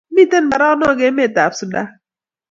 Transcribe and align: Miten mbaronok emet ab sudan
Miten 0.13 0.43
mbaronok 0.45 0.99
emet 1.07 1.35
ab 1.45 1.53
sudan 1.59 1.87